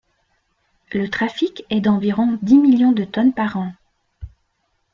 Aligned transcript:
Le 0.93 1.11
trafic 1.11 1.63
est 1.69 1.79
d'environ 1.81 2.39
dix 2.41 2.57
millions 2.57 2.91
de 2.91 3.03
tonnes 3.03 3.33
par 3.35 3.57
an. 3.57 3.71